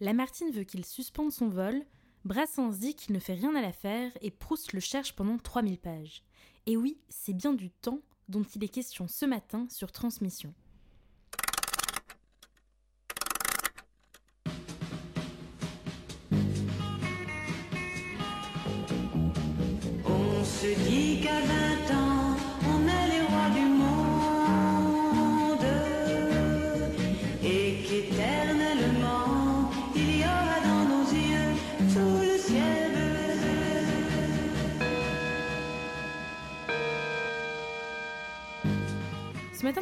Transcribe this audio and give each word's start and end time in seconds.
Lamartine 0.00 0.50
veut 0.50 0.64
qu'il 0.64 0.84
suspende 0.84 1.32
son 1.32 1.48
vol, 1.48 1.84
Brassens 2.24 2.78
dit 2.78 2.94
qu'il 2.94 3.14
ne 3.14 3.20
fait 3.20 3.34
rien 3.34 3.54
à 3.54 3.62
l'affaire 3.62 4.10
et 4.20 4.30
Proust 4.30 4.72
le 4.72 4.80
cherche 4.80 5.14
pendant 5.14 5.38
3000 5.38 5.78
pages. 5.78 6.22
Et 6.66 6.76
oui, 6.76 6.98
c'est 7.08 7.32
bien 7.32 7.52
du 7.52 7.70
temps 7.70 8.00
dont 8.28 8.42
il 8.42 8.64
est 8.64 8.68
question 8.68 9.06
ce 9.08 9.24
matin 9.24 9.66
sur 9.70 9.92
Transmission. 9.92 10.52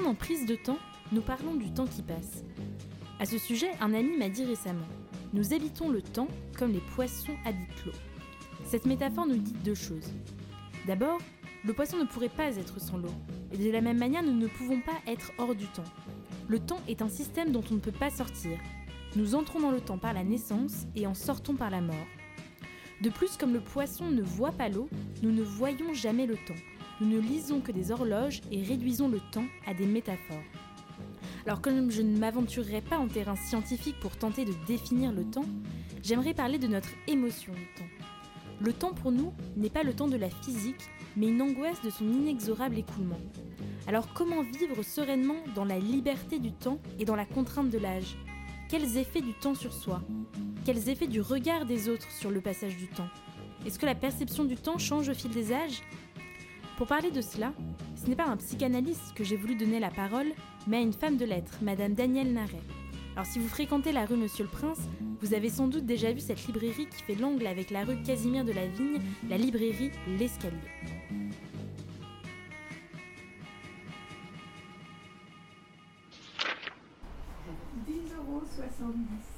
Dans 0.02 0.14
Prise 0.14 0.44
de 0.44 0.56
temps, 0.56 0.78
nous 1.12 1.20
parlons 1.20 1.54
du 1.54 1.72
temps 1.72 1.86
qui 1.86 2.02
passe. 2.02 2.42
À 3.20 3.26
ce 3.26 3.38
sujet, 3.38 3.70
un 3.80 3.94
ami 3.94 4.16
m'a 4.16 4.28
dit 4.28 4.44
récemment 4.44 4.86
Nous 5.32 5.54
habitons 5.54 5.88
le 5.88 6.02
temps 6.02 6.28
comme 6.58 6.72
les 6.72 6.80
poissons 6.80 7.34
habitent 7.44 7.84
l'eau. 7.86 7.92
Cette 8.64 8.86
métaphore 8.86 9.26
nous 9.26 9.36
dit 9.36 9.54
deux 9.64 9.74
choses. 9.74 10.12
D'abord, 10.86 11.18
le 11.64 11.72
poisson 11.72 11.96
ne 11.98 12.04
pourrait 12.04 12.28
pas 12.28 12.56
être 12.56 12.80
sans 12.80 12.98
l'eau, 12.98 13.14
et 13.52 13.56
de 13.56 13.70
la 13.70 13.80
même 13.80 13.98
manière, 13.98 14.22
nous 14.22 14.34
ne 14.34 14.48
pouvons 14.48 14.80
pas 14.80 15.00
être 15.06 15.32
hors 15.38 15.54
du 15.54 15.66
temps. 15.66 15.84
Le 16.48 16.58
temps 16.58 16.80
est 16.88 17.00
un 17.00 17.08
système 17.08 17.52
dont 17.52 17.64
on 17.70 17.74
ne 17.74 17.80
peut 17.80 17.92
pas 17.92 18.10
sortir. 18.10 18.58
Nous 19.16 19.34
entrons 19.34 19.60
dans 19.60 19.70
le 19.70 19.80
temps 19.80 19.98
par 19.98 20.12
la 20.12 20.24
naissance 20.24 20.86
et 20.96 21.06
en 21.06 21.14
sortons 21.14 21.54
par 21.54 21.70
la 21.70 21.80
mort. 21.80 22.06
De 23.00 23.10
plus, 23.10 23.36
comme 23.36 23.52
le 23.52 23.60
poisson 23.60 24.10
ne 24.10 24.22
voit 24.22 24.52
pas 24.52 24.68
l'eau, 24.68 24.88
nous 25.22 25.30
ne 25.30 25.42
voyons 25.42 25.94
jamais 25.94 26.26
le 26.26 26.36
temps. 26.36 26.54
Nous 27.00 27.08
ne 27.08 27.18
lisons 27.18 27.60
que 27.60 27.72
des 27.72 27.90
horloges 27.90 28.40
et 28.52 28.62
réduisons 28.62 29.08
le 29.08 29.18
temps 29.32 29.46
à 29.66 29.74
des 29.74 29.86
métaphores. 29.86 30.44
Alors 31.44 31.60
comme 31.60 31.90
je 31.90 32.02
ne 32.02 32.16
m'aventurerai 32.16 32.82
pas 32.82 32.98
en 32.98 33.08
terrain 33.08 33.34
scientifique 33.34 33.98
pour 33.98 34.16
tenter 34.16 34.44
de 34.44 34.54
définir 34.66 35.10
le 35.10 35.24
temps, 35.24 35.44
j'aimerais 36.02 36.34
parler 36.34 36.58
de 36.58 36.68
notre 36.68 36.90
émotion 37.08 37.52
du 37.52 37.66
temps. 37.76 37.88
Le 38.60 38.72
temps 38.72 38.94
pour 38.94 39.10
nous 39.10 39.32
n'est 39.56 39.70
pas 39.70 39.82
le 39.82 39.92
temps 39.92 40.06
de 40.06 40.16
la 40.16 40.30
physique, 40.30 40.88
mais 41.16 41.26
une 41.28 41.42
angoisse 41.42 41.82
de 41.82 41.90
son 41.90 42.08
inexorable 42.08 42.78
écoulement. 42.78 43.20
Alors 43.88 44.12
comment 44.14 44.42
vivre 44.42 44.82
sereinement 44.84 45.42
dans 45.56 45.64
la 45.64 45.80
liberté 45.80 46.38
du 46.38 46.52
temps 46.52 46.78
et 47.00 47.04
dans 47.04 47.16
la 47.16 47.26
contrainte 47.26 47.70
de 47.70 47.78
l'âge? 47.78 48.16
Quels 48.68 48.98
effets 48.98 49.20
du 49.20 49.34
temps 49.34 49.56
sur 49.56 49.72
soi? 49.72 50.00
Quels 50.64 50.88
effets 50.88 51.08
du 51.08 51.20
regard 51.20 51.66
des 51.66 51.88
autres 51.88 52.10
sur 52.12 52.30
le 52.30 52.40
passage 52.40 52.76
du 52.76 52.86
temps? 52.86 53.08
Est-ce 53.66 53.78
que 53.78 53.86
la 53.86 53.94
perception 53.94 54.44
du 54.44 54.56
temps 54.56 54.78
change 54.78 55.08
au 55.08 55.14
fil 55.14 55.30
des 55.30 55.52
âges? 55.52 55.82
Pour 56.76 56.88
parler 56.88 57.12
de 57.12 57.20
cela, 57.20 57.52
ce 57.94 58.08
n'est 58.08 58.16
pas 58.16 58.26
un 58.26 58.36
psychanalyste 58.36 59.14
que 59.14 59.22
j'ai 59.22 59.36
voulu 59.36 59.54
donner 59.54 59.78
la 59.78 59.90
parole, 59.90 60.26
mais 60.66 60.78
à 60.78 60.80
une 60.80 60.92
femme 60.92 61.16
de 61.16 61.24
lettres, 61.24 61.58
Madame 61.62 61.94
Danielle 61.94 62.32
Naret. 62.32 62.62
Alors 63.14 63.26
si 63.26 63.38
vous 63.38 63.48
fréquentez 63.48 63.92
la 63.92 64.06
rue 64.06 64.16
Monsieur 64.16 64.42
le 64.44 64.50
Prince, 64.50 64.80
vous 65.20 65.34
avez 65.34 65.50
sans 65.50 65.68
doute 65.68 65.86
déjà 65.86 66.12
vu 66.12 66.18
cette 66.18 66.44
librairie 66.46 66.88
qui 66.88 67.02
fait 67.04 67.14
l'angle 67.14 67.46
avec 67.46 67.70
la 67.70 67.84
rue 67.84 68.02
Casimir 68.02 68.44
de 68.44 68.50
la 68.50 68.66
Vigne, 68.66 69.00
la 69.28 69.38
librairie 69.38 69.92
L'Escalier. 70.18 70.58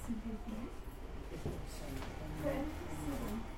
s'il 0.07 0.15
vous. 0.15 0.33
Ouais, 2.47 2.65
c'est 3.05 3.11
bon. 3.11 3.57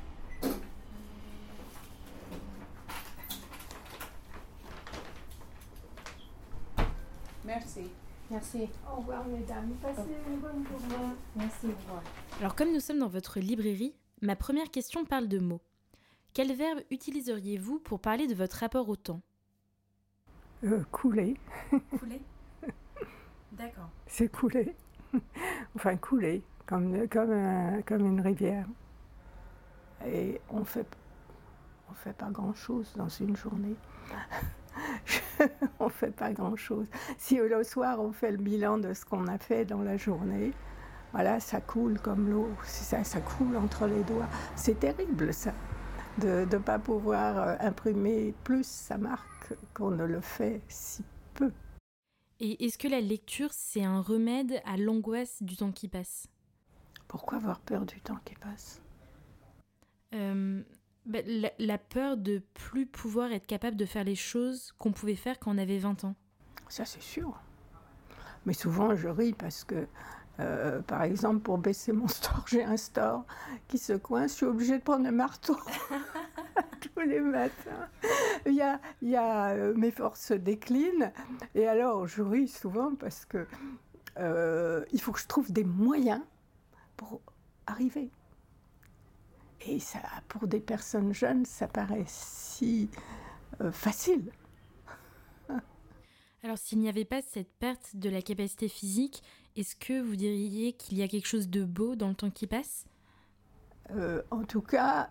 Merci. 7.48 7.90
Merci. 8.30 8.68
Au 8.92 8.96
revoir, 9.00 9.24
mesdames. 9.26 9.70
Passez 9.82 10.02
une 10.28 10.36
bonne 10.38 10.64
journée. 10.66 11.12
Merci, 11.34 11.66
au 11.66 11.68
revoir. 11.70 12.02
Alors 12.40 12.54
comme 12.54 12.72
nous 12.72 12.80
sommes 12.80 12.98
dans 12.98 13.08
votre 13.08 13.40
librairie, 13.40 13.94
ma 14.20 14.36
première 14.36 14.70
question 14.70 15.04
parle 15.06 15.28
de 15.28 15.38
mots. 15.38 15.62
Quel 16.34 16.54
verbe 16.54 16.80
utiliseriez-vous 16.90 17.78
pour 17.80 18.00
parler 18.00 18.26
de 18.26 18.34
votre 18.34 18.58
rapport 18.58 18.88
au 18.88 18.96
temps? 18.96 19.22
Euh, 20.64 20.82
couler, 20.92 21.36
Couler? 21.98 22.20
D'accord. 23.52 23.88
c'est 24.06 24.28
couler. 24.30 24.74
enfin, 25.74 25.96
couler, 25.96 26.42
comme, 26.66 27.08
comme, 27.08 27.32
un- 27.32 27.80
comme 27.82 28.04
une 28.04 28.20
rivière. 28.20 28.66
Et 30.06 30.40
on 30.50 30.64
fait, 30.64 30.86
on 31.90 31.94
fait 31.94 32.12
pas 32.12 32.30
grand-chose 32.30 32.92
dans 32.96 33.08
une 33.08 33.36
journée. 33.36 33.74
on 35.80 35.88
fait 35.88 36.14
pas 36.14 36.32
grand-chose. 36.32 36.86
Si 37.16 37.36
le 37.36 37.64
soir 37.64 38.00
on 38.00 38.12
fait 38.12 38.30
le 38.30 38.38
bilan 38.38 38.78
de 38.78 38.94
ce 38.94 39.04
qu'on 39.04 39.26
a 39.26 39.38
fait 39.38 39.64
dans 39.64 39.82
la 39.82 39.96
journée, 39.96 40.52
voilà, 41.12 41.40
ça 41.40 41.60
coule 41.60 41.98
comme 41.98 42.30
l'eau. 42.30 42.48
Ça, 42.64 43.02
ça 43.04 43.20
coule 43.20 43.56
entre 43.56 43.86
les 43.86 44.02
doigts. 44.04 44.28
C'est 44.56 44.80
terrible 44.80 45.32
ça, 45.32 45.54
de 46.18 46.46
ne 46.50 46.58
pas 46.58 46.78
pouvoir 46.78 47.38
euh, 47.38 47.56
imprimer 47.60 48.34
plus 48.44 48.66
sa 48.66 48.98
marque 48.98 49.54
qu'on 49.74 49.90
ne 49.90 50.04
le 50.04 50.20
fait 50.20 50.60
si 50.68 51.02
peu. 51.34 51.50
Et 52.40 52.66
est-ce 52.66 52.78
que 52.78 52.88
la 52.88 53.00
lecture, 53.00 53.50
c'est 53.52 53.84
un 53.84 54.00
remède 54.00 54.60
à 54.64 54.76
l'angoisse 54.76 55.42
du 55.42 55.56
temps 55.56 55.72
qui 55.72 55.88
passe? 55.88 56.28
Pourquoi 57.08 57.38
avoir 57.38 57.60
peur 57.60 57.86
du 57.86 58.00
temps 58.00 58.18
qui 58.24 58.34
passe? 58.34 58.80
Bah, 61.08 61.20
la, 61.58 61.78
peur 61.78 62.18
de 62.18 62.42
plus 62.52 62.84
pouvoir 62.84 63.32
être 63.32 63.46
capable 63.46 63.76
de 63.76 63.86
faire 63.86 64.04
les 64.04 64.14
choses 64.14 64.72
qu'on 64.78 64.92
pouvait 64.92 65.16
faire 65.16 65.38
quand 65.38 65.54
on 65.54 65.58
avait 65.58 65.78
20 65.78 66.04
ans. 66.04 66.14
Ça, 66.68 66.84
c'est 66.84 67.02
sûr. 67.02 67.40
Mais 68.44 68.52
souvent, 68.52 68.94
je 68.94 69.08
ris 69.08 69.32
parce 69.32 69.64
que, 69.64 69.86
euh, 70.38 70.80
par 70.82 71.02
exemple, 71.02 71.40
pour 71.40 71.56
baisser 71.56 71.92
mon 71.92 72.08
store, 72.08 72.44
j'ai 72.46 72.62
un 72.62 72.76
store 72.76 73.24
qui 73.68 73.78
se 73.78 73.94
coince. 73.94 74.32
Je 74.32 74.36
suis 74.36 74.46
obligée 74.46 74.76
de 74.76 74.82
prendre 74.82 75.06
un 75.06 75.12
marteau 75.12 75.56
tous 76.80 77.00
les 77.00 77.20
matins. 77.20 77.88
Il 78.44 78.54
y 78.54 79.16
a, 79.16 79.48
euh, 79.48 79.72
mes 79.74 79.90
forces 79.90 80.32
déclinent. 80.32 81.10
Et 81.54 81.66
alors, 81.66 82.06
je 82.06 82.22
ris 82.22 82.48
souvent 82.48 82.94
parce 82.94 83.24
que 83.24 83.46
euh, 84.18 84.84
il 84.92 85.00
faut 85.00 85.12
que 85.12 85.20
je 85.20 85.26
trouve 85.26 85.50
des 85.52 85.64
moyens 85.64 86.20
pour 86.98 87.22
arriver. 87.66 88.10
Et 89.66 89.80
ça, 89.80 90.00
pour 90.28 90.46
des 90.46 90.60
personnes 90.60 91.12
jeunes, 91.12 91.44
ça 91.44 91.66
paraît 91.66 92.04
si 92.06 92.88
euh, 93.60 93.72
facile. 93.72 94.30
Alors 96.42 96.58
s'il 96.58 96.78
n'y 96.78 96.88
avait 96.88 97.04
pas 97.04 97.22
cette 97.22 97.52
perte 97.58 97.96
de 97.96 98.08
la 98.08 98.22
capacité 98.22 98.68
physique, 98.68 99.22
est-ce 99.56 99.74
que 99.74 100.00
vous 100.00 100.16
diriez 100.16 100.72
qu'il 100.74 100.98
y 100.98 101.02
a 101.02 101.08
quelque 101.08 101.26
chose 101.26 101.48
de 101.48 101.64
beau 101.64 101.96
dans 101.96 102.08
le 102.08 102.14
temps 102.14 102.30
qui 102.30 102.46
passe? 102.46 102.86
Euh, 103.90 104.22
en 104.30 104.44
tout 104.44 104.60
cas, 104.60 105.10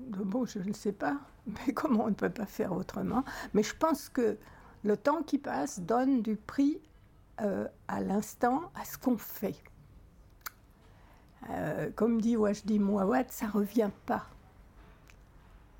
de 0.00 0.22
bon, 0.22 0.44
je 0.46 0.58
ne 0.58 0.72
sais 0.72 0.92
pas, 0.92 1.20
mais 1.46 1.72
comment 1.72 2.04
on 2.04 2.08
ne 2.08 2.14
peut 2.14 2.30
pas 2.30 2.46
faire 2.46 2.72
autrement? 2.72 3.24
Mais 3.52 3.62
je 3.62 3.74
pense 3.74 4.08
que 4.08 4.38
le 4.82 4.96
temps 4.96 5.22
qui 5.22 5.38
passe 5.38 5.80
donne 5.80 6.22
du 6.22 6.36
prix 6.36 6.80
euh, 7.40 7.66
à 7.88 8.00
l'instant, 8.00 8.70
à 8.74 8.84
ce 8.84 8.98
qu'on 8.98 9.16
fait. 9.16 9.56
Euh, 11.50 11.90
comme 11.94 12.20
dit 12.20 12.36
Wajdi 12.36 12.78
Mouawad, 12.78 13.26
ça 13.30 13.46
revient 13.46 13.90
pas. 14.06 14.24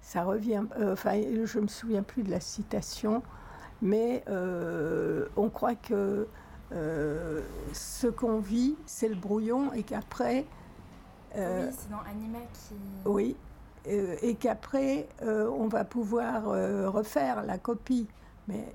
Ça 0.02 0.22
revient. 0.25 0.64
euh, 0.78 0.92
Enfin, 0.92 1.20
je 1.44 1.58
me 1.58 1.66
souviens 1.69 2.02
plus 2.02 2.22
de 2.22 2.30
la 2.30 2.41
citation, 2.41 3.22
mais 3.80 4.22
euh, 4.28 5.26
on 5.36 5.48
croit 5.48 5.74
que 5.74 6.26
ce 7.72 8.06
qu'on 8.08 8.38
vit, 8.41 8.74
c'est 8.84 9.08
le 9.08 9.14
brouillon, 9.14 9.72
et 9.74 9.84
qu'après. 9.84 10.44
euh, 11.36 11.71
c'est 11.71 11.89
dans 11.91 12.00
Anima 12.00 12.39
qui... 12.53 12.74
oui, 13.06 13.36
et 13.86 14.34
qu'après, 14.34 15.09
on 15.22 15.68
va 15.68 15.84
pouvoir 15.84 16.44
refaire 16.92 17.42
la 17.44 17.59
copie. 17.59 18.09
Mais 18.48 18.74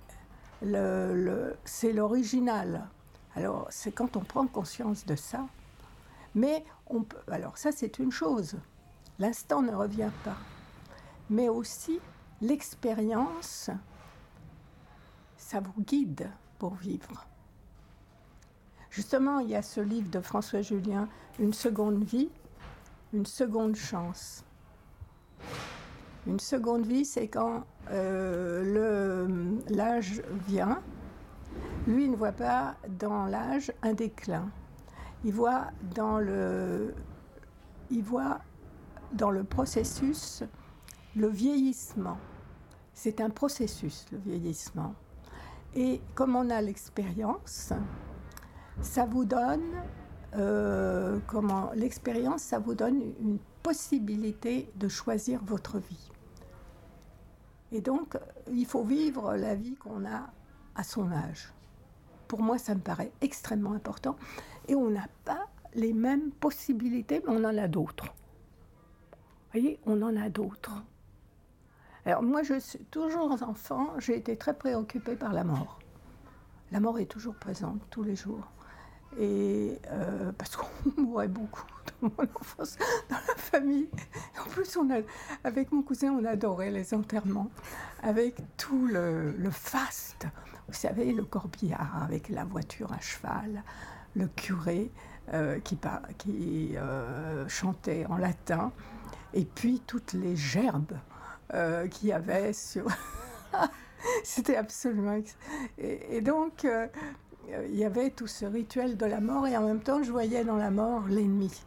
le, 0.64 1.14
le- 1.14 1.56
c'est 1.66 1.92
l'original. 1.94 2.88
Alors, 3.36 3.68
c'est 3.70 3.92
quand 3.92 4.16
on 4.18 4.22
prend 4.22 4.48
conscience 4.48 5.06
de 5.06 5.16
ça. 5.16 5.46
Mais 6.36 6.64
on 6.88 7.04
peut, 7.04 7.18
alors 7.32 7.58
ça, 7.58 7.72
c'est 7.72 8.00
une 8.00 8.12
chose. 8.12 8.56
L'instant 9.18 9.62
ne 9.62 9.74
revient 9.74 10.12
pas. 10.24 10.38
Mais 11.30 11.50
aussi, 11.50 12.00
l'expérience, 12.42 13.70
ça 15.38 15.60
vous 15.60 15.82
guide 15.84 16.30
pour 16.58 16.76
vivre. 16.76 17.26
Justement, 18.90 19.40
il 19.40 19.50
y 19.50 19.56
a 19.56 19.62
ce 19.62 19.82
livre 19.82 20.10
de 20.10 20.20
François 20.20 20.62
Julien, 20.62 21.08
Une 21.40 21.54
seconde 21.54 22.04
vie, 22.04 22.30
une 23.14 23.26
seconde 23.26 23.76
chance. 23.76 24.44
Une 26.28 26.40
seconde 26.40 26.86
vie, 26.86 27.06
c'est 27.06 27.28
quand 27.28 27.64
euh, 27.92 29.58
l'âge 29.70 30.22
vient. 30.48 30.82
Lui 31.88 32.10
ne 32.10 32.16
voit 32.16 32.32
pas 32.32 32.76
dans 33.00 33.26
l'âge 33.26 33.72
un 33.82 33.94
déclin. 33.94 34.50
Il 35.24 35.34
voit 35.34 35.68
dans 35.96 36.20
le, 36.20 36.94
il 37.90 38.04
voit 38.04 38.40
dans 39.14 39.32
le 39.32 39.44
processus 39.44 40.44
le 41.16 41.28
vieillissement. 41.28 42.18
C'est 42.94 43.22
un 43.22 43.30
processus, 43.30 44.06
le 44.12 44.18
vieillissement. 44.18 44.94
Et 45.76 46.02
comme 46.16 46.36
on 46.36 46.50
a 46.50 46.62
l'expérience, 46.62 47.74
ça 48.82 49.06
vous 49.06 49.26
donne, 49.26 49.64
euh, 50.36 51.20
comment 51.28 51.72
l'expérience, 51.76 52.42
ça 52.42 52.60
vous 52.60 52.76
donne 52.76 53.02
une 53.20 53.40
possibilité 53.62 54.72
de 54.76 54.88
choisir 54.88 55.42
votre 55.44 55.80
vie. 55.80 56.12
Et 57.72 57.82
donc, 57.82 58.18
il 58.52 58.66
faut 58.66 58.84
vivre 58.84 59.36
la 59.36 59.56
vie 59.56 59.76
qu'on 59.76 60.06
a 60.06 60.32
à 60.76 60.84
son 60.84 61.12
âge. 61.12 61.54
Pour 62.30 62.44
moi, 62.44 62.60
ça 62.60 62.76
me 62.76 62.80
paraît 62.80 63.12
extrêmement 63.22 63.74
important. 63.74 64.16
Et 64.68 64.76
on 64.76 64.92
n'a 64.92 65.08
pas 65.26 65.48
les 65.74 65.94
mêmes 65.94 66.30
possibilités, 66.30 67.22
mais 67.26 67.34
on 67.34 67.44
en 67.44 67.58
a 67.58 67.68
d'autres. 67.68 68.06
Vous 68.06 69.60
voyez, 69.60 69.80
on 69.88 70.00
en 70.04 70.16
a 70.16 70.30
d'autres. 70.30 70.84
Alors 72.06 72.22
moi, 72.22 72.44
je 72.44 72.60
suis 72.60 72.86
toujours 72.86 73.42
enfant, 73.42 73.90
j'ai 73.98 74.16
été 74.16 74.38
très 74.38 74.54
préoccupée 74.54 75.16
par 75.16 75.34
la 75.34 75.44
mort. 75.44 75.80
La 76.72 76.80
mort 76.80 77.00
est 77.00 77.08
toujours 77.08 77.34
présente 77.34 77.82
tous 77.90 78.04
les 78.04 78.16
jours. 78.16 78.48
Et 79.20 79.80
euh, 79.90 80.32
parce 80.38 80.56
qu'on 80.56 80.68
mourait 81.02 81.28
beaucoup 81.28 81.66
dans 82.00 82.12
mon 82.16 82.24
enfance, 82.40 82.78
dans 83.10 83.18
la 83.28 83.36
famille. 83.38 83.90
En 84.40 84.48
plus, 84.50 84.78
on 84.78 84.92
a, 84.92 85.00
avec 85.44 85.72
mon 85.72 85.82
cousin, 85.82 86.12
on 86.12 86.24
adorait 86.26 86.70
les 86.70 86.94
enterrements, 86.94 87.50
avec 88.04 88.36
tout 88.56 88.86
le, 88.86 89.32
le 89.32 89.50
faste. 89.50 90.28
Vous 90.70 90.76
savez, 90.76 91.12
le 91.12 91.24
corbillard 91.24 92.04
avec 92.04 92.30
la 92.30 92.46
voiture 92.46 92.94
à 92.94 93.00
cheval, 93.00 93.64
le 94.16 94.28
curé 94.28 94.92
euh, 95.34 95.60
qui, 95.60 95.78
euh, 96.76 97.48
chantait 97.48 98.06
en 98.06 98.18
latin, 98.18 98.72
et 99.34 99.46
puis 99.46 99.82
toutes 99.86 100.14
les 100.14 100.36
gerbes 100.36 100.98
euh, 101.54 101.88
qu'il 101.88 102.10
y 102.10 102.14
avait 102.14 102.54
sur. 102.54 102.86
C'était 104.24 104.56
absolument. 104.56 105.20
Et, 105.78 106.18
et 106.18 106.22
donc, 106.22 106.66
il 107.68 107.76
y 107.76 107.84
avait 107.84 108.12
tout 108.12 108.28
ce 108.28 108.46
rituel 108.46 108.96
de 108.96 109.06
la 109.06 109.20
mort, 109.20 109.48
et 109.48 109.58
en 109.58 109.66
même 109.66 109.82
temps, 109.82 110.04
je 110.04 110.12
voyais 110.12 110.46
dans 110.46 110.58
la 110.58 110.70
mort 110.70 111.08
l'ennemi. 111.08 111.64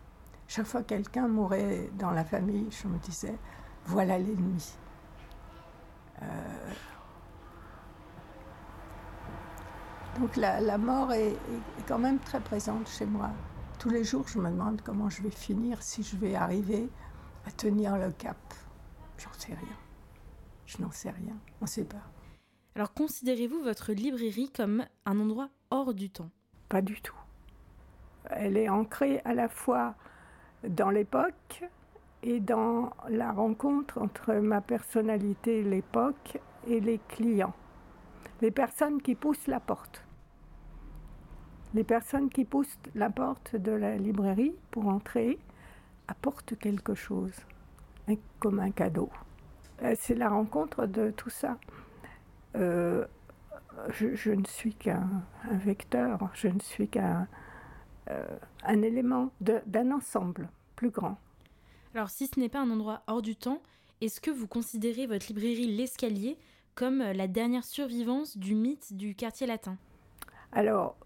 Chaque 0.47 0.67
fois 0.67 0.83
que 0.83 0.89
quelqu'un 0.89 1.29
mourait 1.29 1.91
dans 1.99 2.11
la 2.13 2.25
famille, 2.25 2.69
je 2.71 2.87
me 2.87 2.99
disais 2.99 3.35
voilà 3.87 4.19
l'ennemi. 4.19 4.77
Euh, 6.23 6.25
Donc 10.21 10.37
la, 10.37 10.61
la 10.61 10.79
mort 10.79 11.13
est, 11.13 11.29
est- 11.29 11.33
est 11.33 11.89
quand 11.89 11.99
même 11.99 12.19
très 12.19 12.41
présente 12.41 12.89
chez 12.89 13.07
moi. 13.07 13.31
Tous 13.79 13.89
les 13.91 14.05
jours, 14.05 14.29
je 14.29 14.39
me 14.39 14.51
demande 14.51 14.81
comment 14.83 15.09
je 15.11 15.23
vais 15.23 15.31
finir, 15.31 15.83
si 15.83 16.03
je 16.03 16.17
vais 16.17 16.35
arriver 16.35 16.89
à 17.47 17.51
tenir 17.51 17.97
le 17.97 18.13
cap. 18.13 18.37
J'en 19.19 19.33
sais 19.33 19.55
rien. 19.55 19.77
Je 20.67 20.81
n'en 20.81 20.91
sais 20.91 21.11
rien. 21.11 21.37
On 21.61 21.65
ne 21.65 21.69
sait 21.69 21.85
pas. 21.85 22.03
Alors 22.75 22.95
considérez-vous 22.95 23.63
votre 23.63 23.93
librairie 23.93 24.51
comme 24.51 24.85
un 25.05 25.19
endroit 25.21 25.49
hors 25.71 25.93
du 25.95 26.11
temps? 26.11 26.31
Pas 26.69 26.81
du 26.83 27.01
tout. 27.03 27.17
Elle 28.31 28.57
est 28.57 28.69
ancrée 28.69 29.21
à 29.25 29.35
la 29.35 29.49
fois 29.49 29.95
dans 30.67 30.91
l'époque 30.91 31.65
et 32.23 32.39
dans 32.39 32.91
la 33.09 33.33
rencontre 33.33 34.01
entre 34.01 34.35
ma 34.35 34.61
personnalité, 34.61 35.63
l'époque, 35.65 36.39
et 36.69 36.79
les 36.81 37.01
clients. 37.09 37.55
Les 38.43 38.51
personnes 38.51 39.01
qui 39.01 39.15
poussent 39.15 39.47
la 39.47 39.61
porte. 39.61 40.05
Les 41.75 41.85
personnes 41.85 42.29
qui 42.29 42.45
poussent 42.45 42.77
la 42.97 43.09
porte 43.09 43.55
de 43.55 43.71
la 43.71 43.97
librairie 43.97 44.53
pour 44.73 44.89
entrer 44.89 45.39
apportent 46.09 46.59
quelque 46.59 46.97
chose, 46.97 47.37
comme 48.41 48.59
un 48.59 48.73
cadeau. 48.73 49.11
Euh, 49.83 49.95
C'est 49.97 50.17
la 50.17 50.29
rencontre 50.29 50.87
de 50.87 51.13
tout 51.13 51.31
ça. 51.31 51.57
Euh, 52.57 53.07
je, 53.91 54.33
ne 54.33 54.45
suis 54.45 54.75
qu'un 54.75 55.09
un 55.49 55.57
vecteur, 55.59 56.29
je 56.35 56.49
ne 56.49 56.59
suis 56.59 56.89
qu'un 56.89 57.29
euh, 58.11 58.27
élément 58.69 59.31
d'un 59.41 59.93
ensemble 59.93 60.49
plus 60.75 60.91
grand. 60.91 61.17
Alors 61.95 62.11
si 62.11 62.27
ce 62.27 62.41
n'est 62.41 62.49
pas 62.49 62.61
un 62.61 62.71
endroit 62.71 63.05
hors 63.07 63.23
du 63.23 63.37
temps, 63.37 63.63
est-ce 64.01 64.21
que 64.21 64.33
vous 64.33 64.49
considérez 64.49 65.07
votre 65.07 65.29
librairie 65.29 65.77
L'Escalier 65.77 66.37
comme 66.75 67.01
euh, 67.01 67.13
la 67.13 67.29
dernière 67.29 67.65
survivance 67.65 68.37
du 68.37 68.55
mythe 68.55 68.97
du 68.97 69.15
quartier 69.15 69.47
latin 69.47 69.77
Alors, 70.53 70.97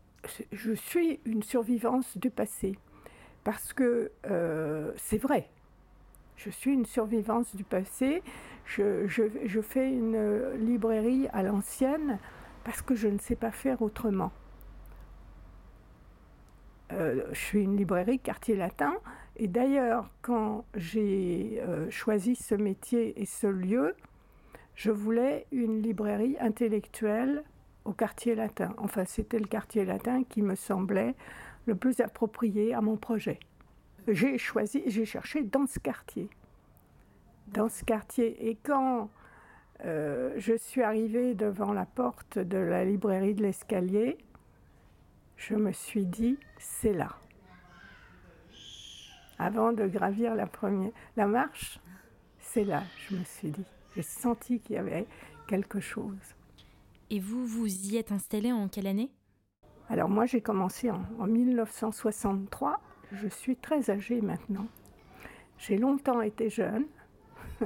je 0.52 0.72
suis 0.72 1.20
une 1.24 1.42
survivance 1.42 2.16
du 2.18 2.30
passé, 2.30 2.76
parce 3.44 3.72
que 3.72 4.10
euh, 4.26 4.92
c'est 4.96 5.18
vrai. 5.18 5.48
Je 6.36 6.50
suis 6.50 6.72
une 6.72 6.86
survivance 6.86 7.54
du 7.56 7.64
passé. 7.64 8.22
Je, 8.66 9.62
fais 9.62 9.90
une 9.90 10.52
librairie 10.58 11.28
à 11.32 11.42
l'ancienne 11.42 12.18
parce 12.64 12.82
que 12.82 12.94
je 12.94 13.08
ne 13.08 13.18
sais 13.18 13.36
pas 13.36 13.50
faire 13.50 13.80
autrement. 13.80 14.32
Euh, 16.92 17.22
je 17.32 17.38
suis 17.38 17.62
une 17.62 17.76
librairie 17.76 18.18
quartier 18.18 18.56
latin. 18.56 18.94
Et 19.36 19.48
d'ailleurs, 19.48 20.10
quand 20.22 20.64
j'ai 20.74 21.60
euh, 21.60 21.90
choisi 21.90 22.36
ce 22.36 22.54
métier 22.54 23.20
et 23.20 23.26
ce 23.26 23.46
lieu, 23.46 23.94
je 24.76 24.90
voulais 24.90 25.46
une 25.50 25.82
librairie 25.82 26.36
intellectuelle 26.38 27.42
au 27.84 27.92
quartier 27.92 28.34
latin. 28.34 28.74
Enfin, 28.76 29.04
c'était 29.06 29.38
le 29.38 29.46
quartier 29.46 29.84
latin 29.84 30.22
qui 30.22 30.42
me 30.42 30.54
semblait 30.54 31.14
le 31.64 31.74
plus 31.74 32.00
approprié 32.00 32.74
à 32.74 32.82
mon 32.82 32.96
projet. 32.96 33.40
J'ai 34.06 34.38
choisi, 34.38 34.82
j'ai 34.86 35.06
cherché 35.06 35.42
dans 35.42 35.66
ce 35.66 35.78
quartier. 35.78 36.28
Dans 37.48 37.68
ce 37.68 37.84
quartier. 37.84 38.48
Et 38.48 38.56
quand 38.56 39.10
euh, 39.84 40.34
je 40.36 40.54
suis 40.54 40.82
arrivée 40.82 41.34
devant 41.34 41.72
la 41.72 41.86
porte 41.86 42.38
de 42.38 42.58
la 42.58 42.84
librairie 42.84 43.34
de 43.34 43.42
l'escalier, 43.42 44.18
je 45.36 45.54
me 45.54 45.72
suis 45.72 46.06
dit, 46.06 46.38
c'est 46.58 46.92
là. 46.92 47.16
Avant 49.38 49.72
de 49.72 49.86
gravir 49.86 50.34
la, 50.34 50.46
première, 50.46 50.92
la 51.16 51.26
marche, 51.26 51.80
c'est 52.38 52.64
là, 52.64 52.82
je 53.08 53.16
me 53.16 53.24
suis 53.24 53.50
dit. 53.50 53.66
J'ai 53.96 54.02
senti 54.02 54.60
qu'il 54.60 54.76
y 54.76 54.78
avait 54.78 55.06
quelque 55.48 55.80
chose. 55.80 56.36
Et 57.08 57.18
vous, 57.18 57.46
vous 57.46 57.66
y 57.66 57.96
êtes 57.96 58.12
installé 58.12 58.52
en 58.52 58.68
quelle 58.68 58.86
année? 58.86 59.10
Alors 59.88 60.10
moi 60.10 60.26
j'ai 60.26 60.42
commencé 60.42 60.90
en, 60.90 61.02
en 61.18 61.26
1963, 61.26 62.78
je 63.12 63.28
suis 63.28 63.56
très 63.56 63.88
âgée 63.90 64.20
maintenant. 64.20 64.66
J'ai 65.56 65.78
longtemps 65.78 66.20
été 66.20 66.50
jeune 66.50 66.84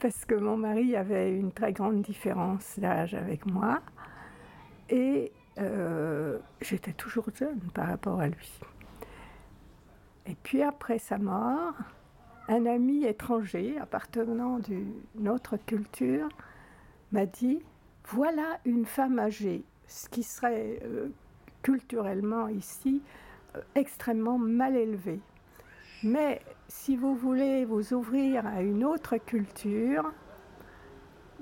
parce 0.00 0.24
que 0.24 0.36
mon 0.36 0.56
mari 0.56 0.94
avait 0.94 1.36
une 1.36 1.50
très 1.50 1.72
grande 1.72 2.02
différence 2.02 2.78
d'âge 2.78 3.14
avec 3.14 3.44
moi 3.46 3.80
et 4.90 5.32
euh, 5.58 6.38
j'étais 6.60 6.92
toujours 6.92 7.26
jeune 7.34 7.60
par 7.74 7.88
rapport 7.88 8.20
à 8.20 8.28
lui. 8.28 8.60
Et 10.26 10.36
puis 10.40 10.62
après 10.62 11.00
sa 11.00 11.18
mort, 11.18 11.74
un 12.48 12.66
ami 12.66 13.04
étranger 13.04 13.78
appartenant 13.78 14.58
d'une 14.58 15.28
autre 15.28 15.56
culture 15.56 16.28
m'a 17.12 17.26
dit 17.26 17.62
voilà 18.06 18.58
une 18.64 18.86
femme 18.86 19.18
âgée, 19.18 19.64
ce 19.86 20.08
qui 20.08 20.22
serait 20.22 20.80
euh, 20.84 21.08
culturellement 21.62 22.48
ici 22.48 23.02
euh, 23.54 23.60
extrêmement 23.74 24.38
mal 24.38 24.76
élevé. 24.76 25.20
Mais 26.02 26.40
si 26.68 26.96
vous 26.96 27.14
voulez 27.14 27.64
vous 27.66 27.92
ouvrir 27.92 28.46
à 28.46 28.62
une 28.62 28.84
autre 28.84 29.18
culture, 29.18 30.10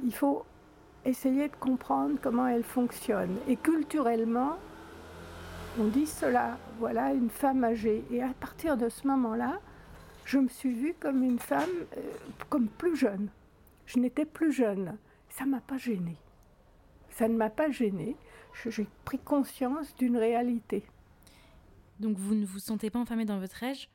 il 0.03 0.13
faut 0.13 0.45
essayer 1.05 1.49
de 1.49 1.57
comprendre 1.57 2.19
comment 2.21 2.49
elle 2.49 2.65
fonctionne. 2.65 3.37
Et 3.49 3.57
culturellement, 3.57 4.57
on 5.79 5.85
dit 5.85 6.07
cela, 6.07 6.59
voilà 6.81 7.13
une 7.13 7.31
femme 7.31 7.63
âgée. 7.63 8.05
Et 8.11 8.23
à 8.23 8.33
partir 8.41 8.77
de 8.77 8.89
ce 8.89 9.07
moment-là, 9.07 9.61
je 10.27 10.39
me 10.39 10.49
suis 10.49 10.75
vue 10.75 10.95
comme 10.99 11.23
une 11.23 11.39
femme, 11.39 11.71
euh, 11.97 12.01
comme 12.51 12.67
plus 12.67 12.97
jeune. 12.97 13.29
Je 13.87 14.01
n'étais 14.01 14.25
plus 14.25 14.53
jeune. 14.53 14.99
Ça 15.29 15.45
ne 15.45 15.51
m'a 15.53 15.61
pas 15.61 15.79
gênée. 15.79 16.17
Ça 17.11 17.29
ne 17.29 17.37
m'a 17.37 17.49
pas 17.49 17.71
gênée. 17.71 18.17
J'ai 18.67 18.89
pris 19.05 19.21
conscience 19.21 19.95
d'une 19.95 20.17
réalité. 20.17 20.85
Donc 22.01 22.19
vous 22.19 22.35
ne 22.35 22.45
vous 22.45 22.59
sentez 22.59 22.91
pas 22.91 22.99
enfermé 22.99 23.25
dans 23.25 23.39
votre 23.39 23.63
âge? 23.63 23.89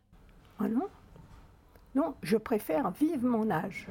Ah 0.58 0.70
non 0.70 0.88
Non, 1.96 2.16
je 2.24 2.38
préfère 2.38 2.92
vivre 2.92 3.28
mon 3.28 3.52
âge. 3.52 3.88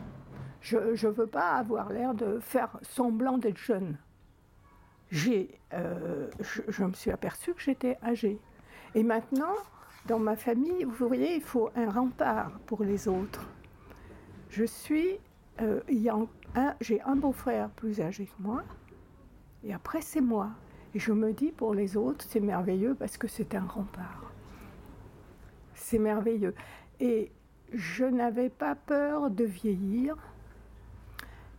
Je 0.63 0.79
ne 0.79 1.13
veux 1.13 1.27
pas 1.27 1.53
avoir 1.53 1.91
l'air 1.91 2.15
de 2.15 2.41
faire 2.41 2.79
semblant 2.83 3.37
d'être 3.37 3.59
jeune. 3.59 3.99
J'ai, 5.11 5.61
euh, 5.75 6.31
je, 6.41 6.63
je 6.69 6.85
me 6.85 6.95
suis 6.95 7.11
aperçue 7.11 7.53
que 7.53 7.61
j'étais 7.61 7.99
âgée. 8.03 8.39
Et 8.95 9.03
maintenant, 9.03 9.55
dans 10.07 10.19
ma 10.19 10.37
famille, 10.37 10.85
vous 10.85 11.07
voyez, 11.07 11.37
il 11.37 11.43
faut 11.43 11.71
un 11.77 11.91
rempart 11.91 12.59
pour 12.67 12.83
les 12.83 13.09
autres. 13.09 13.49
Je 14.49 14.65
suis, 14.65 15.19
euh, 15.61 15.81
j'ai 16.81 17.01
un 17.03 17.17
beau-frère 17.17 17.71
plus 17.71 18.01
âgé 18.01 18.27
que 18.27 18.43
moi, 18.43 18.63
et 19.63 19.73
après 19.73 20.01
c'est 20.01 20.21
moi. 20.21 20.51
Et 20.95 20.99
je 20.99 21.13
me 21.13 21.33
dis 21.33 21.53
pour 21.53 21.75
les 21.75 21.97
autres, 21.97 22.25
c'est 22.29 22.41
merveilleux 22.41 22.95
parce 22.95 23.17
que 23.17 23.29
c'est 23.29 23.55
un 23.55 23.65
rempart. 23.65 24.33
c'est 25.75 25.99
merveilleux. 25.99 26.55
Et 26.99 27.33
je 27.73 28.05
n'avais 28.05 28.51
pas 28.51 28.75
peur 28.75 29.31
de 29.31 29.45
vieillir 29.45 30.17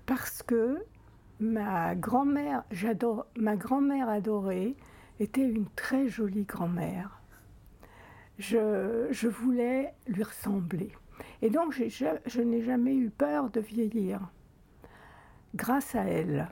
parce 0.05 0.43
que 0.43 0.83
ma 1.39 1.95
grand-mère, 1.95 2.63
ma 3.37 3.55
grand-mère 3.55 4.09
adorée 4.09 4.75
était 5.19 5.41
une 5.41 5.67
très 5.75 6.07
jolie 6.07 6.43
grand-mère. 6.43 7.20
Je, 8.41 9.27
voulais 9.27 9.93
lui 10.07 10.23
ressembler. 10.23 10.91
Et 11.43 11.51
donc, 11.51 11.73
je 11.73 12.41
n'ai 12.41 12.63
jamais 12.63 12.95
eu 12.95 13.11
peur 13.11 13.51
de 13.51 13.59
vieillir 13.59 14.31
grâce 15.53 15.93
à 15.93 16.05
elle. 16.05 16.49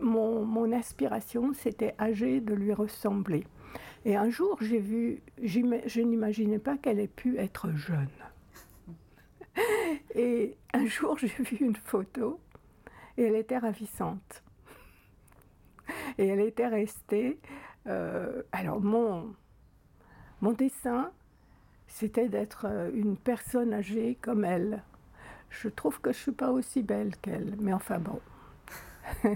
Mon, 0.00 0.72
aspiration, 0.72 1.52
c'était 1.52 1.94
âgé 1.98 2.40
de 2.40 2.54
lui 2.54 2.72
ressembler. 2.72 3.46
Et 4.06 4.16
un 4.16 4.30
jour, 4.30 4.56
j'ai 4.62 4.78
vu, 4.78 5.20
je 5.42 6.00
n'imaginais 6.00 6.58
pas 6.58 6.78
qu'elle 6.78 6.98
ait 6.98 7.08
pu 7.08 7.36
être 7.36 7.70
jeune. 7.72 8.08
Et 10.14 10.56
un 10.72 10.86
jour, 10.86 11.18
j'ai 11.18 11.28
vu 11.28 11.58
une 11.60 11.76
photo 11.76 12.40
et 13.18 13.24
elle 13.24 13.36
était 13.36 13.58
ravissante. 13.58 14.42
Et 16.16 16.26
elle 16.26 16.40
était 16.40 16.68
restée. 16.68 17.38
euh, 17.86 18.42
alors, 18.52 18.80
mon, 18.80 19.34
mon 20.40 20.52
dessin, 20.52 21.10
c'était 21.86 22.28
d'être 22.28 22.66
euh, 22.68 22.90
une 22.94 23.16
personne 23.16 23.72
âgée 23.72 24.18
comme 24.20 24.44
elle. 24.44 24.82
Je 25.50 25.68
trouve 25.68 26.00
que 26.00 26.12
je 26.12 26.18
ne 26.18 26.22
suis 26.22 26.32
pas 26.32 26.50
aussi 26.50 26.82
belle 26.82 27.16
qu'elle, 27.22 27.56
mais 27.58 27.72
enfin 27.72 27.98
bon. 27.98 28.20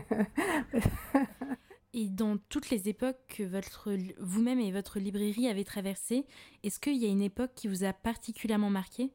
Et 1.92 2.09
dans 2.09 2.37
toutes 2.49 2.71
les 2.71 2.88
époques 2.88 3.19
que 3.28 3.42
votre, 3.42 3.90
vous-même 4.21 4.61
et 4.61 4.71
votre 4.71 5.00
librairie 5.00 5.49
avez 5.49 5.64
traversées, 5.64 6.25
est-ce 6.62 6.78
qu'il 6.78 6.97
y 6.97 7.04
a 7.04 7.09
une 7.09 7.23
époque 7.23 7.50
qui 7.57 7.66
vous 7.66 7.83
a 7.83 7.92
particulièrement 7.92 8.71
marqué 8.71 9.11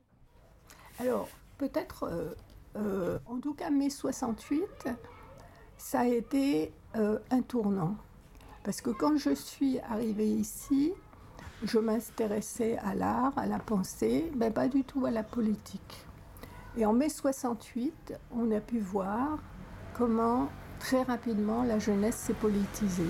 Alors, 1.00 1.30
peut-être, 1.58 2.04
euh, 2.04 2.34
euh, 2.76 3.18
en 3.28 3.40
tout 3.40 3.54
cas, 3.54 3.70
mai 3.70 3.90
68, 3.90 4.90
ça 5.78 6.02
a 6.02 6.06
été 6.06 6.74
euh, 6.98 7.18
un 7.32 7.42
tournant. 7.42 7.96
Parce 8.66 8.82
que 8.82 8.90
quand 8.90 9.16
je 9.16 9.34
suis 9.34 9.80
arrivée 9.80 10.28
ici, 10.28 10.92
je 11.66 11.80
m'intéressais 11.80 12.78
à 12.78 12.94
l'art, 12.96 13.34
à 13.38 13.48
la 13.48 13.60
pensée, 13.60 14.32
mais 14.38 14.52
pas 14.52 14.68
du 14.68 14.84
tout 14.84 15.06
à 15.06 15.12
la 15.12 15.24
politique. 15.24 16.06
Et 16.78 16.86
en 16.86 16.94
mai 16.94 17.10
68, 17.10 18.14
on 18.32 18.52
a 18.52 18.60
pu 18.60 18.80
voir 18.80 19.40
comment 19.94 20.50
très 20.80 21.02
rapidement 21.04 21.64
la 21.64 21.80
jeunesse 21.80 22.16
s'est 22.16 22.34
politisée. 22.34 23.04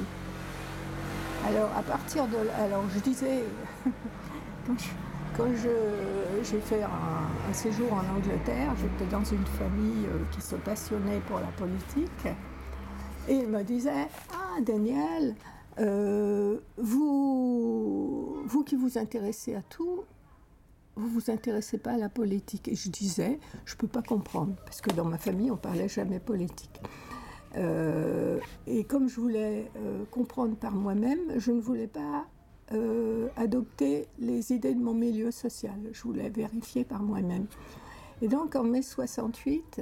Alors, 1.47 1.69
à 1.77 1.83
partir 1.83 2.27
de. 2.27 2.37
Alors, 2.59 2.83
je 2.93 2.99
disais. 2.99 3.43
quand 5.37 5.45
j'ai 6.43 6.59
fait 6.61 6.83
un, 6.83 7.53
séjour 7.53 7.91
en 7.93 8.17
Angleterre, 8.17 8.73
j'étais 8.77 9.09
dans 9.11 9.23
une 9.23 9.45
famille 9.45 10.05
euh, 10.07 10.23
qui 10.31 10.41
se 10.41 10.55
passionnait 10.55 11.19
pour 11.27 11.39
la 11.39 11.47
politique. 11.57 12.27
Et 13.27 13.35
il 13.35 13.47
me 13.47 13.63
disait 13.63 14.07
Ah, 14.33 14.61
Daniel, 14.61 15.35
euh, 15.79 16.59
vous, 16.77 18.43
vous 18.45 18.63
qui 18.63 18.75
vous 18.75 18.97
intéressez 18.97 19.55
à 19.55 19.61
tout, 19.61 20.01
vous 20.95 21.07
vous 21.07 21.29
intéressez 21.29 21.77
pas 21.77 21.91
à 21.93 21.97
la 21.97 22.09
politique. 22.09 22.67
Et 22.67 22.75
je 22.75 22.89
disais 22.89 23.39
Je 23.65 23.75
peux 23.75 23.87
pas 23.87 24.01
comprendre, 24.01 24.55
parce 24.65 24.81
que 24.81 24.91
dans 24.91 25.05
ma 25.05 25.17
famille, 25.17 25.51
on 25.51 25.57
parlait 25.57 25.89
jamais 25.89 26.19
politique. 26.19 26.79
Euh, 27.57 28.39
et 28.67 28.83
comme 28.83 29.07
je 29.07 29.19
voulais 29.19 29.71
euh, 29.77 30.03
comprendre 30.11 30.55
par 30.55 30.73
moi-même, 30.73 31.19
je 31.37 31.51
ne 31.51 31.61
voulais 31.61 31.87
pas 31.87 32.25
adopter 33.37 34.07
les 34.17 34.51
idées 34.51 34.73
de 34.73 34.81
mon 34.81 34.95
milieu 34.95 35.29
social. 35.29 35.77
Je 35.91 36.01
voulais 36.01 36.29
vérifier 36.31 36.83
par 36.83 37.03
moi-même. 37.03 37.45
Et 38.23 38.27
donc 38.27 38.55
en 38.55 38.63
mai 38.63 38.81
68, 38.81 39.81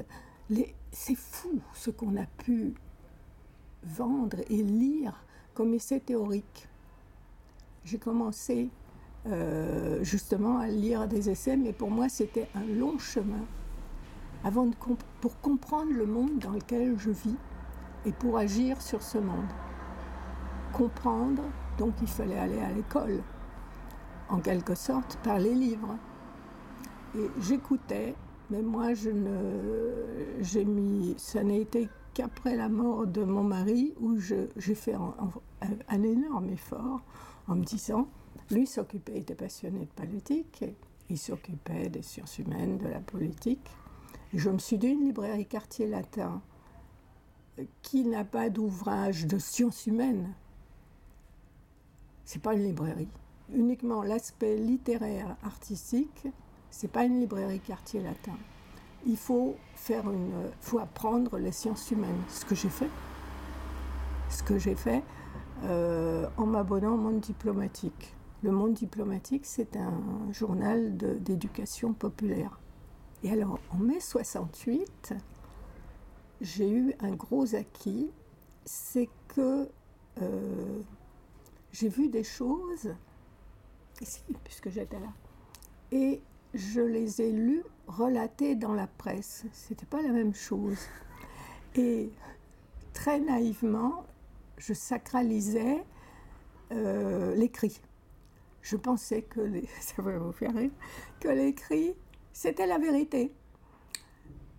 les- 0.49 0.75
c'est 0.91 1.15
fou 1.15 1.61
ce 1.73 1.91
qu'on 1.91 2.17
a 2.17 2.25
pu 2.25 2.73
vendre 3.83 4.37
et 4.49 4.61
lire 4.61 5.23
comme 5.53 5.73
essai 5.73 5.99
théorique. 5.99 6.67
J'ai 7.85 7.97
commencé 7.97 8.69
euh, 9.27 10.03
justement 10.03 10.57
à 10.57 10.67
lire 10.67 11.07
des 11.07 11.29
essais, 11.29 11.57
mais 11.57 11.73
pour 11.73 11.91
moi 11.91 12.09
c'était 12.09 12.47
un 12.55 12.65
long 12.65 12.97
chemin 12.99 13.45
avant 14.43 14.65
de 14.65 14.75
pour 15.21 15.39
comprendre 15.39 15.93
le 15.93 16.05
monde 16.05 16.39
dans 16.39 16.51
lequel 16.51 16.97
je 16.97 17.11
vis 17.11 17.37
et 18.05 18.11
pour 18.11 18.37
agir 18.37 18.81
sur 18.81 19.01
ce 19.01 19.17
monde. 19.17 19.47
Comprendre, 20.73 21.43
donc 21.77 21.93
il 22.01 22.07
fallait 22.07 22.37
aller 22.37 22.59
à 22.59 22.71
l'école, 22.71 23.21
en 24.29 24.39
quelque 24.39 24.75
sorte, 24.75 25.17
par 25.23 25.39
les 25.39 25.53
livres. 25.53 25.95
Et 27.17 27.29
j'écoutais, 27.39 28.15
mais 28.49 28.61
moi 28.61 28.93
je 28.93 29.09
ne. 29.09 30.41
J'ai 30.41 30.65
mis. 30.65 31.15
Ça 31.17 31.43
n'a 31.43 31.55
été 31.55 31.87
qu'après 32.13 32.55
la 32.55 32.69
mort 32.69 33.07
de 33.07 33.23
mon 33.23 33.43
mari 33.43 33.93
où 33.99 34.17
j'ai 34.17 34.75
fait 34.75 34.93
un, 34.93 36.03
énorme 36.03 36.49
effort 36.49 37.01
en 37.47 37.55
me 37.55 37.63
disant 37.63 38.07
lui 38.51 38.67
s'occupait, 38.67 39.13
il 39.15 39.21
était 39.21 39.35
passionné 39.35 39.81
de 39.81 40.01
politique, 40.01 40.65
il 41.09 41.17
s'occupait 41.17 41.89
des 41.89 42.01
sciences 42.01 42.37
humaines, 42.39 42.77
de 42.77 42.87
la 42.87 42.99
politique. 42.99 43.69
Je 44.33 44.49
me 44.49 44.57
suis 44.57 44.77
dit 44.77 44.87
une 44.87 45.05
librairie 45.05 45.45
quartier 45.45 45.87
latin 45.87 46.41
qui 47.81 48.03
n'a 48.05 48.23
pas 48.23 48.49
d'ouvrage 48.49 49.25
de 49.25 49.37
sciences 49.37 49.85
humaines, 49.85 50.33
c'est 52.25 52.41
pas 52.41 52.53
une 52.53 52.63
librairie. 52.63 53.09
Uniquement 53.53 54.03
l'aspect 54.03 54.57
littéraire, 54.57 55.35
artistique, 55.43 56.27
c'est 56.69 56.91
pas 56.91 57.05
une 57.05 57.19
librairie 57.19 57.59
quartier 57.59 58.01
latin. 58.01 58.37
Il 59.05 59.17
une, 59.17 60.51
faut 60.61 60.79
apprendre 60.79 61.37
les 61.37 61.51
sciences 61.51 61.91
humaines, 61.91 62.21
ce 62.29 62.45
que 62.45 62.55
j'ai 62.55 62.69
fait. 62.69 62.89
Ce 64.29 64.41
que 64.43 64.57
j'ai 64.57 64.75
fait 64.75 65.03
euh, 65.63 66.27
en 66.37 66.45
m'abonnant 66.45 66.93
au 66.93 66.97
Monde 66.97 67.19
diplomatique. 67.19 68.15
Le 68.41 68.51
Monde 68.51 68.73
diplomatique, 68.73 69.45
c'est 69.45 69.77
un 69.77 69.93
journal 70.31 70.97
d'éducation 70.97 71.93
populaire. 71.93 72.59
Et 73.23 73.31
alors, 73.31 73.59
en 73.71 73.77
mai 73.77 74.01
68, 74.01 75.13
j'ai 76.41 76.69
eu 76.69 76.93
un 76.99 77.11
gros 77.11 77.55
acquis, 77.55 78.11
c'est 78.65 79.07
que 79.29 79.69
euh, 80.21 80.81
j'ai 81.71 81.87
vu 81.87 82.09
des 82.09 82.25
choses, 82.25 82.93
ici, 84.01 84.23
puisque 84.43 84.69
j'étais 84.69 84.99
là, 84.99 85.13
et 85.93 86.21
je 86.53 86.81
les 86.81 87.21
ai 87.21 87.31
lues 87.31 87.63
relatées 87.87 88.55
dans 88.55 88.73
la 88.73 88.87
presse. 88.87 89.45
C'était 89.51 89.85
pas 89.85 90.01
la 90.01 90.09
même 90.09 90.33
chose. 90.33 90.79
Et 91.75 92.11
très 92.93 93.19
naïvement, 93.19 94.05
je 94.57 94.73
sacralisais 94.73 95.83
euh, 96.71 97.35
l'écrit. 97.35 97.81
Je 98.61 98.77
pensais 98.77 99.23
que 99.23 99.41
les, 99.41 99.67
l'écrit 101.25 101.95
c'était 102.31 102.67
la 102.67 102.77
vérité. 102.77 103.33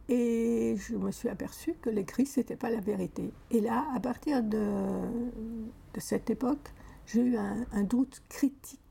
Et 0.08 0.76
je 0.76 0.96
me 0.96 1.10
suis 1.10 1.28
aperçue 1.28 1.74
que 1.80 1.88
l'écrit, 1.88 2.26
ce 2.26 2.40
n'était 2.40 2.56
pas 2.56 2.70
la 2.70 2.80
vérité. 2.80 3.32
Et 3.50 3.60
là, 3.60 3.86
à 3.94 4.00
partir 4.00 4.42
de, 4.42 4.60
cette 5.96 6.28
époque, 6.28 6.72
j'ai 7.06 7.22
eu 7.22 7.36
un 7.38 7.82
doute 7.84 8.22
critique 8.28 8.83